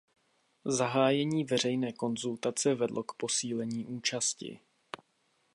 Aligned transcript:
Zahájení 0.65 1.43
veřejné 1.43 1.93
konzultace 1.93 2.75
vedlo 2.75 3.03
k 3.03 3.13
posílení 3.13 3.85
účasti. 3.85 4.59